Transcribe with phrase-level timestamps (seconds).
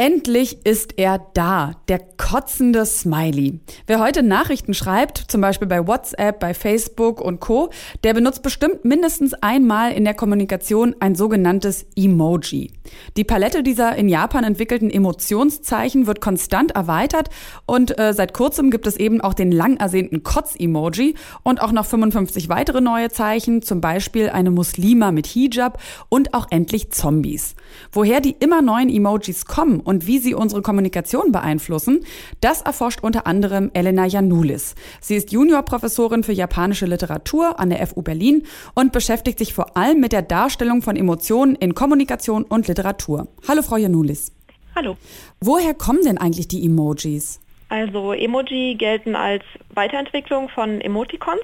[0.00, 3.58] Endlich ist er da, der kotzende Smiley.
[3.88, 7.70] Wer heute Nachrichten schreibt, zum Beispiel bei WhatsApp, bei Facebook und Co.,
[8.04, 12.70] der benutzt bestimmt mindestens einmal in der Kommunikation ein sogenanntes Emoji.
[13.16, 17.28] Die Palette dieser in Japan entwickelten Emotionszeichen wird konstant erweitert
[17.66, 21.86] und äh, seit kurzem gibt es eben auch den lang ersehnten Kotz-Emoji und auch noch
[21.86, 27.56] 55 weitere neue Zeichen, zum Beispiel eine Muslima mit Hijab und auch endlich Zombies.
[27.90, 32.04] Woher die immer neuen Emojis kommen und wie sie unsere Kommunikation beeinflussen,
[32.42, 34.74] das erforscht unter anderem Elena Janulis.
[35.00, 39.98] Sie ist Juniorprofessorin für japanische Literatur an der FU Berlin und beschäftigt sich vor allem
[39.98, 43.28] mit der Darstellung von Emotionen in Kommunikation und Literatur.
[43.48, 44.30] Hallo, Frau Janulis.
[44.76, 44.98] Hallo.
[45.40, 47.40] Woher kommen denn eigentlich die Emojis?
[47.70, 49.42] Also Emoji gelten als
[49.72, 51.40] Weiterentwicklung von Emoticons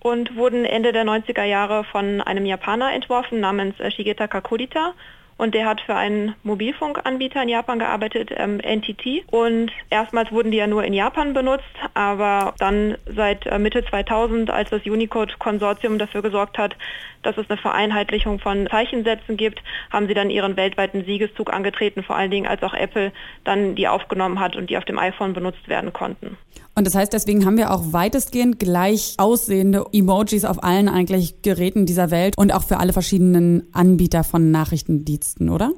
[0.00, 4.94] und wurden Ende der 90er Jahre von einem Japaner entworfen namens Shigeta Kodita
[5.36, 9.24] und der hat für einen Mobilfunkanbieter in Japan gearbeitet, ähm, NTT.
[9.30, 11.64] Und erstmals wurden die ja nur in Japan benutzt,
[11.94, 16.76] aber dann seit äh, Mitte 2000, als das Unicode-Konsortium dafür gesorgt hat,
[17.24, 22.16] dass es eine Vereinheitlichung von Zeichensätzen gibt, haben sie dann ihren weltweiten Siegeszug angetreten, vor
[22.16, 23.12] allen Dingen als auch Apple
[23.44, 26.36] dann die aufgenommen hat und die auf dem iPhone benutzt werden konnten.
[26.74, 31.86] Und das heißt, deswegen haben wir auch weitestgehend gleich aussehende Emojis auf allen eigentlich Geräten
[31.86, 35.72] dieser Welt und auch für alle verschiedenen Anbieter von Nachrichtendiensten, oder?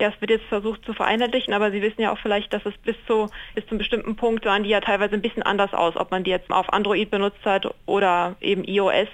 [0.00, 2.74] Ja, es wird jetzt versucht zu vereinheitlichen, aber Sie wissen ja auch vielleicht, dass es
[2.84, 5.96] bis zu bis zu einem bestimmten Punkt sahen die ja teilweise ein bisschen anders aus,
[5.96, 9.08] ob man die jetzt auf Android benutzt hat oder eben iOS.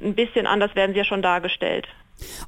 [0.00, 1.88] Ein bisschen anders werden sie ja schon dargestellt.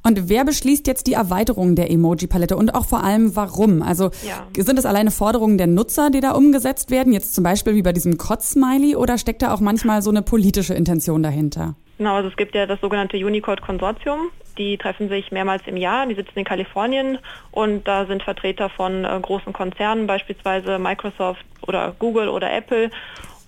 [0.03, 3.83] Und wer beschließt jetzt die Erweiterung der Emoji-Palette und auch vor allem warum?
[3.83, 4.47] Also ja.
[4.56, 7.92] sind es alleine Forderungen der Nutzer, die da umgesetzt werden, jetzt zum Beispiel wie bei
[7.92, 11.75] diesem Kotz-Smiley oder steckt da auch manchmal so eine politische Intention dahinter?
[11.98, 14.31] Genau, also es gibt ja das sogenannte Unicode-Konsortium.
[14.59, 17.19] Die treffen sich mehrmals im Jahr, die sitzen in Kalifornien
[17.50, 22.91] und da sind Vertreter von äh, großen Konzernen, beispielsweise Microsoft oder Google oder Apple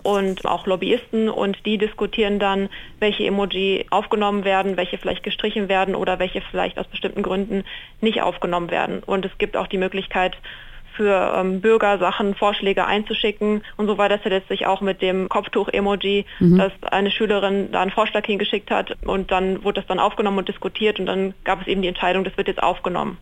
[0.07, 2.69] und auch Lobbyisten und die diskutieren dann,
[3.01, 7.65] welche Emoji aufgenommen werden, welche vielleicht gestrichen werden oder welche vielleicht aus bestimmten Gründen
[8.01, 9.03] nicht aufgenommen werden.
[9.05, 10.37] Und es gibt auch die Möglichkeit,
[10.97, 13.63] für ähm, Bürger Sachen, Vorschläge einzuschicken.
[13.77, 16.57] Und so war das ja letztlich auch mit dem Kopftuch-Emoji, mhm.
[16.57, 20.49] dass eine Schülerin da einen Vorschlag hingeschickt hat und dann wurde das dann aufgenommen und
[20.49, 23.19] diskutiert und dann gab es eben die Entscheidung, das wird jetzt aufgenommen.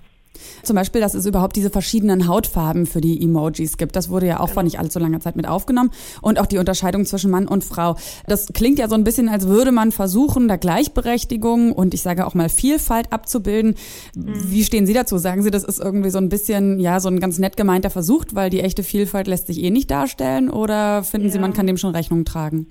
[0.62, 3.96] Zum Beispiel, dass es überhaupt diese verschiedenen Hautfarben für die Emojis gibt.
[3.96, 5.90] Das wurde ja auch vor nicht allzu langer Zeit mit aufgenommen.
[6.22, 7.96] Und auch die Unterscheidung zwischen Mann und Frau.
[8.26, 12.26] Das klingt ja so ein bisschen, als würde man versuchen, da Gleichberechtigung und ich sage
[12.26, 13.76] auch mal Vielfalt abzubilden.
[14.14, 14.50] Mhm.
[14.50, 15.18] Wie stehen Sie dazu?
[15.18, 18.24] Sagen Sie, das ist irgendwie so ein bisschen, ja, so ein ganz nett gemeinter Versuch,
[18.32, 20.50] weil die echte Vielfalt lässt sich eh nicht darstellen?
[20.50, 21.32] Oder finden ja.
[21.32, 22.66] Sie, man kann dem schon Rechnung tragen?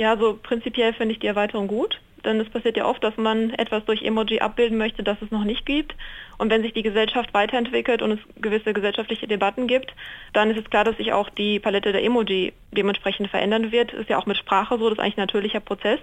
[0.00, 3.50] Ja, so prinzipiell finde ich die Erweiterung gut denn es passiert ja oft, dass man
[3.50, 5.94] etwas durch Emoji abbilden möchte, das es noch nicht gibt.
[6.38, 9.94] Und wenn sich die Gesellschaft weiterentwickelt und es gewisse gesellschaftliche Debatten gibt,
[10.32, 13.92] dann ist es klar, dass sich auch die Palette der Emoji dementsprechend verändern wird.
[13.92, 16.00] Ist ja auch mit Sprache so, das ist eigentlich ein natürlicher Prozess.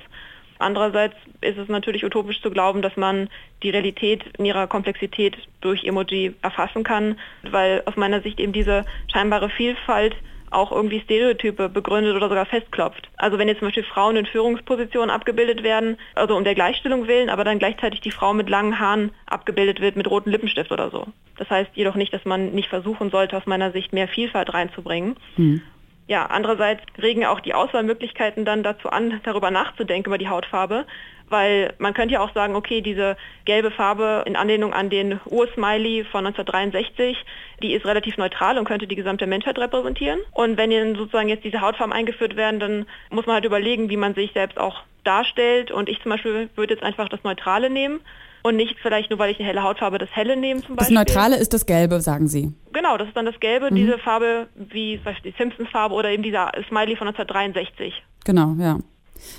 [0.60, 3.30] Andererseits ist es natürlich utopisch zu glauben, dass man
[3.64, 8.86] die Realität in ihrer Komplexität durch Emoji erfassen kann, weil aus meiner Sicht eben diese
[9.12, 10.16] scheinbare Vielfalt
[10.54, 13.10] auch irgendwie Stereotype begründet oder sogar festklopft.
[13.18, 17.30] Also wenn jetzt zum Beispiel Frauen in Führungspositionen abgebildet werden, also um der Gleichstellung willen,
[17.30, 21.08] aber dann gleichzeitig die Frau mit langen Haaren abgebildet wird mit rotem Lippenstift oder so.
[21.38, 25.16] Das heißt jedoch nicht, dass man nicht versuchen sollte, aus meiner Sicht mehr Vielfalt reinzubringen.
[25.36, 25.62] Hm.
[26.08, 30.86] Ja, andererseits regen auch die Auswahlmöglichkeiten dann dazu an, darüber nachzudenken über die Hautfarbe,
[31.30, 33.16] weil man könnte ja auch sagen, okay, diese
[33.46, 37.18] gelbe Farbe in Anlehnung an den Ursmiley von 1963,
[37.62, 40.20] die ist relativ neutral und könnte die gesamte Menschheit repräsentieren.
[40.34, 43.98] Und wenn dann sozusagen jetzt diese Hautfarben eingeführt werden, dann muss man halt überlegen, wie
[43.98, 45.72] man sich selbst auch darstellt.
[45.72, 48.02] Und ich zum Beispiel würde jetzt einfach das Neutrale nehmen
[48.44, 50.96] und nicht vielleicht nur, weil ich eine helle Hautfarbe das Helle nehme zum Beispiel.
[50.96, 52.54] Das Neutrale ist das Gelbe, sagen Sie.
[52.74, 53.76] Genau, das ist dann das Gelbe, mhm.
[53.76, 58.04] diese Farbe wie zum Beispiel die Simpsons-Farbe oder eben dieser Smiley von 1963.
[58.26, 58.80] Genau, ja.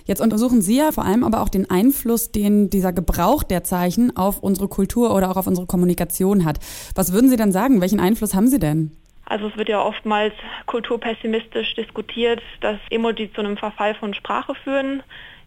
[0.06, 4.16] Jetzt untersuchen Sie ja vor allem aber auch den Einfluss, den dieser Gebrauch der Zeichen
[4.16, 6.58] auf unsere Kultur oder auch auf unsere Kommunikation hat.
[6.94, 7.82] Was würden Sie denn sagen?
[7.82, 8.92] Welchen Einfluss haben Sie denn?
[9.26, 10.34] Also es wird ja oftmals
[10.66, 15.02] kulturpessimistisch diskutiert, dass Emoji zu einem Verfall von Sprache führen.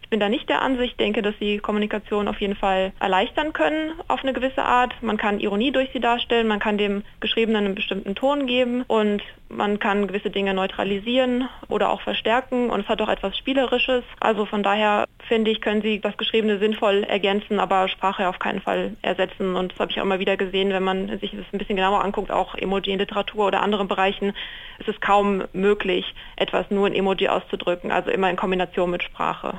[0.08, 3.92] Ich bin da nicht der Ansicht, denke, dass sie Kommunikation auf jeden Fall erleichtern können
[4.08, 4.94] auf eine gewisse Art.
[5.02, 9.20] Man kann Ironie durch sie darstellen, man kann dem Geschriebenen einen bestimmten Ton geben und
[9.48, 14.04] man kann gewisse Dinge neutralisieren oder auch verstärken und es hat auch etwas Spielerisches.
[14.20, 18.60] Also von daher finde ich, können Sie das Geschriebene sinnvoll ergänzen, aber Sprache auf keinen
[18.60, 19.56] Fall ersetzen.
[19.56, 22.04] Und das habe ich auch immer wieder gesehen, wenn man sich das ein bisschen genauer
[22.04, 24.34] anguckt, auch Emoji in Literatur oder anderen Bereichen,
[24.78, 29.54] ist es kaum möglich, etwas nur in Emoji auszudrücken, also immer in Kombination mit Sprache.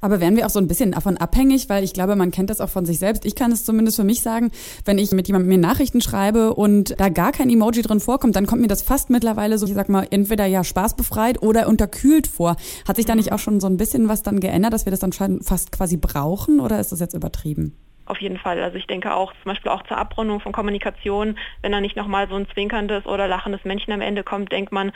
[0.00, 2.60] Aber wären wir auch so ein bisschen davon abhängig, weil ich glaube, man kennt das
[2.60, 3.24] auch von sich selbst.
[3.24, 4.50] Ich kann es zumindest für mich sagen,
[4.84, 8.46] wenn ich mit jemandem mir Nachrichten schreibe und da gar kein Emoji drin vorkommt, dann
[8.46, 12.56] kommt mir das fast mittlerweile so, ich sag mal, entweder ja spaßbefreit oder unterkühlt vor.
[12.86, 15.00] Hat sich da nicht auch schon so ein bisschen was dann geändert, dass wir das
[15.00, 17.76] dann schon fast quasi brauchen oder ist das jetzt übertrieben?
[18.06, 18.60] Auf jeden Fall.
[18.60, 22.28] Also ich denke auch zum Beispiel auch zur Abrundung von Kommunikation, wenn da nicht nochmal
[22.28, 24.92] so ein zwinkerndes oder lachendes Männchen am Ende kommt, denkt man,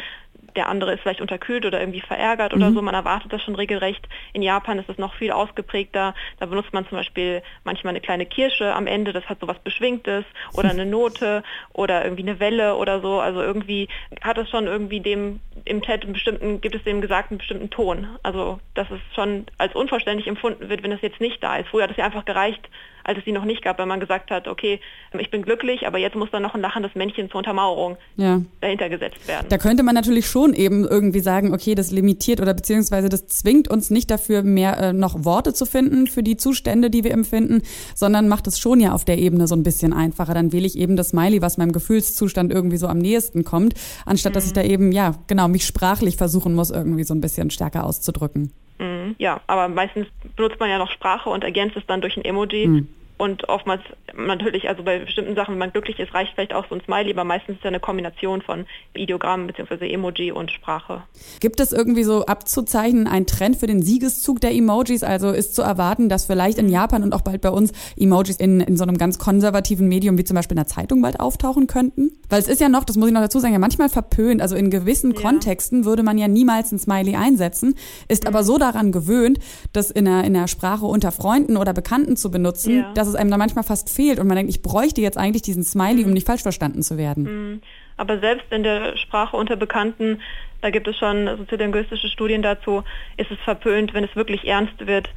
[0.56, 2.75] der andere ist vielleicht unterkühlt oder irgendwie verärgert oder mhm.
[2.75, 2.82] so.
[2.82, 4.08] Man erwartet das schon regelrecht.
[4.32, 6.14] In Japan ist es noch viel ausgeprägter.
[6.38, 9.58] Da benutzt man zum Beispiel manchmal eine kleine Kirsche am Ende, das hat so was
[9.58, 10.25] Beschwingtes
[10.55, 11.43] oder eine Note
[11.73, 13.20] oder irgendwie eine Welle oder so.
[13.20, 13.88] Also irgendwie
[14.23, 17.70] hat es schon irgendwie dem im Chat einen bestimmten, gibt es dem Gesagten einen bestimmten
[17.70, 18.06] Ton.
[18.23, 21.69] Also dass es schon als unvollständig empfunden wird, wenn es jetzt nicht da ist.
[21.69, 22.69] Früher hat es ja einfach gereicht,
[23.06, 24.81] als es sie noch nicht gab, weil man gesagt hat, okay,
[25.19, 28.43] ich bin glücklich, aber jetzt muss dann noch ein lachendes Männchen zur Untermauerung ja.
[28.61, 29.47] dahinter gesetzt werden.
[29.49, 33.69] Da könnte man natürlich schon eben irgendwie sagen, okay, das limitiert oder beziehungsweise das zwingt
[33.69, 37.62] uns nicht dafür, mehr äh, noch Worte zu finden für die Zustände, die wir empfinden,
[37.94, 40.35] sondern macht es schon ja auf der Ebene so ein bisschen einfacher.
[40.35, 43.75] Dann wähle ich eben das Smiley, was meinem Gefühlszustand irgendwie so am nächsten kommt,
[44.05, 44.35] anstatt mhm.
[44.35, 47.85] dass ich da eben, ja, genau, mich sprachlich versuchen muss, irgendwie so ein bisschen stärker
[47.85, 48.52] auszudrücken.
[48.79, 49.14] Mhm.
[49.19, 50.06] Ja, aber meistens
[50.37, 52.67] benutzt man ja noch Sprache und ergänzt es dann durch ein Emoji.
[52.67, 52.88] Mhm.
[53.18, 53.80] Und oftmals
[54.14, 57.12] natürlich, also bei bestimmten Sachen, wenn man glücklich ist, reicht vielleicht auch so ein Smiley,
[57.12, 59.90] aber meistens ist es ja eine Kombination von Ideogrammen bzw.
[59.90, 61.02] Emoji und Sprache.
[61.40, 65.02] Gibt es irgendwie so abzuzeichnen einen Trend für den Siegeszug der Emojis?
[65.02, 68.60] Also ist zu erwarten, dass vielleicht in Japan und auch bald bei uns Emojis in,
[68.60, 72.10] in so einem ganz konservativen Medium wie zum Beispiel in der Zeitung bald auftauchen könnten?
[72.28, 74.42] Weil es ist ja noch, das muss ich noch dazu sagen, ja manchmal verpönt.
[74.42, 75.20] Also in gewissen ja.
[75.22, 77.76] Kontexten würde man ja niemals ein Smiley einsetzen,
[78.08, 78.28] ist mhm.
[78.28, 79.38] aber so daran gewöhnt,
[79.72, 82.92] das in der, in der Sprache unter Freunden oder Bekannten zu benutzen, ja.
[83.06, 85.62] Dass es einem da manchmal fast fehlt und man denkt, ich bräuchte jetzt eigentlich diesen
[85.62, 87.25] Smiley, um nicht falsch verstanden zu werden.
[87.25, 87.62] Mhm.
[87.97, 90.20] Aber selbst in der Sprache unter Bekannten,
[90.61, 92.82] da gibt es schon soziolinguistische Studien dazu,
[93.17, 95.08] ist es verpönt, wenn es wirklich ernst wird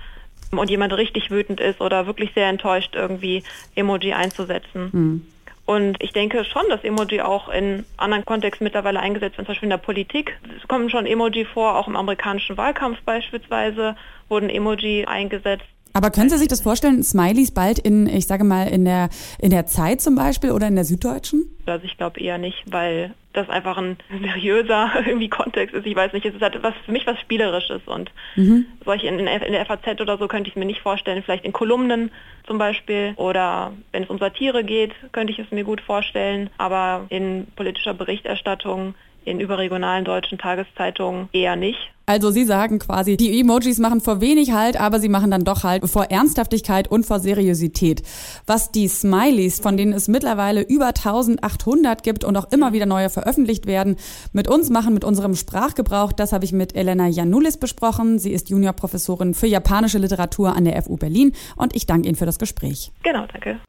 [0.51, 3.43] und jemand richtig wütend ist oder wirklich sehr enttäuscht, irgendwie
[3.75, 4.89] Emoji einzusetzen.
[4.91, 5.27] Mhm.
[5.65, 9.67] Und ich denke schon, dass Emoji auch in anderen Kontexten mittlerweile eingesetzt wird, zum Beispiel
[9.67, 10.35] in der Politik.
[10.57, 13.95] Es kommen schon Emoji vor, auch im amerikanischen Wahlkampf beispielsweise
[14.29, 15.65] wurden Emoji eingesetzt.
[15.99, 19.49] Aber können Sie sich das vorstellen, Smileys bald in, ich sage mal, in der, in
[19.49, 21.53] der Zeit zum Beispiel oder in der Süddeutschen?
[21.65, 25.85] Also ich glaube eher nicht, weil das einfach ein seriöser irgendwie Kontext ist.
[25.85, 28.65] Ich weiß nicht, es ist halt was, für mich was Spielerisches und mhm.
[28.85, 31.21] solche in, in der FAZ oder so könnte ich es mir nicht vorstellen.
[31.21, 32.11] Vielleicht in Kolumnen
[32.47, 36.49] zum Beispiel oder wenn es um Satire geht, könnte ich es mir gut vorstellen.
[36.57, 41.91] Aber in politischer Berichterstattung in überregionalen deutschen Tageszeitungen eher nicht.
[42.09, 45.63] Also Sie sagen quasi, die Emojis machen vor wenig halt, aber sie machen dann doch
[45.63, 48.01] halt vor Ernsthaftigkeit und vor Seriosität.
[48.47, 53.11] Was die Smileys, von denen es mittlerweile über 1800 gibt und auch immer wieder neue
[53.11, 53.95] veröffentlicht werden,
[54.33, 58.17] mit uns machen, mit unserem Sprachgebrauch, das habe ich mit Elena Janulis besprochen.
[58.17, 62.25] Sie ist Juniorprofessorin für japanische Literatur an der FU Berlin und ich danke Ihnen für
[62.25, 62.91] das Gespräch.
[63.03, 63.59] Genau, danke.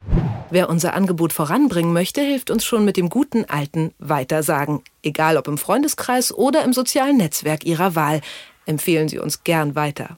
[0.49, 4.81] Wer unser Angebot voranbringen möchte, hilft uns schon mit dem guten alten Weitersagen.
[5.03, 8.21] Egal ob im Freundeskreis oder im sozialen Netzwerk Ihrer Wahl
[8.65, 10.17] empfehlen Sie uns gern weiter.